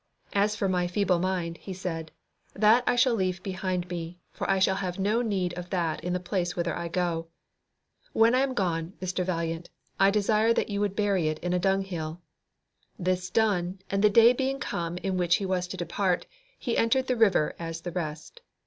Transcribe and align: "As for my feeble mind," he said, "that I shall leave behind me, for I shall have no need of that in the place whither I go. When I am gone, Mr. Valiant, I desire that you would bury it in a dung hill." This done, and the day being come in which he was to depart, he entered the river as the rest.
"As 0.33 0.55
for 0.55 0.67
my 0.67 0.87
feeble 0.87 1.19
mind," 1.19 1.57
he 1.57 1.73
said, 1.73 2.11
"that 2.55 2.83
I 2.87 2.95
shall 2.95 3.13
leave 3.13 3.43
behind 3.43 3.87
me, 3.87 4.19
for 4.31 4.49
I 4.49 4.57
shall 4.57 4.77
have 4.77 4.97
no 4.97 5.21
need 5.21 5.53
of 5.53 5.69
that 5.69 6.03
in 6.03 6.11
the 6.11 6.19
place 6.19 6.55
whither 6.55 6.75
I 6.75 6.87
go. 6.87 7.27
When 8.11 8.33
I 8.33 8.39
am 8.39 8.55
gone, 8.55 8.93
Mr. 8.99 9.23
Valiant, 9.23 9.69
I 9.99 10.09
desire 10.09 10.53
that 10.55 10.69
you 10.71 10.79
would 10.79 10.95
bury 10.95 11.27
it 11.27 11.37
in 11.43 11.53
a 11.53 11.59
dung 11.59 11.83
hill." 11.83 12.19
This 12.97 13.29
done, 13.29 13.77
and 13.91 14.03
the 14.03 14.09
day 14.09 14.33
being 14.33 14.59
come 14.59 14.97
in 14.97 15.17
which 15.17 15.35
he 15.35 15.45
was 15.45 15.67
to 15.67 15.77
depart, 15.77 16.25
he 16.57 16.75
entered 16.79 17.05
the 17.05 17.15
river 17.15 17.55
as 17.59 17.81
the 17.81 17.91
rest. 17.91 18.41